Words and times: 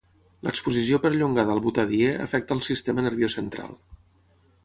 L'exposició 0.45 0.99
perllongada 1.03 1.53
al 1.57 1.61
butadiè 1.65 2.09
afecta 2.25 2.57
el 2.59 2.65
sistema 2.69 3.05
nerviós 3.09 3.39
central. 3.41 3.77